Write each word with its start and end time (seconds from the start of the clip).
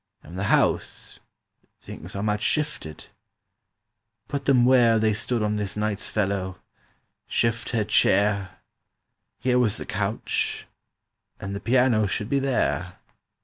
"And 0.23 0.35
the 0.39 0.45
house—things 0.45 2.15
are 2.15 2.23
much 2.23 2.41
shifted.— 2.41 3.05
Put 4.27 4.45
them 4.45 4.65
where 4.65 4.97
They 4.97 5.13
stood 5.13 5.43
on 5.43 5.57
this 5.57 5.77
night's 5.77 6.09
fellow; 6.09 6.57
Shift 7.27 7.69
her 7.69 7.83
chair: 7.83 8.61
Here 9.37 9.59
was 9.59 9.77
the 9.77 9.85
couch: 9.85 10.65
and 11.39 11.55
the 11.55 11.59
piano 11.59 12.07
should 12.07 12.29
be 12.29 12.39
there." 12.39 12.95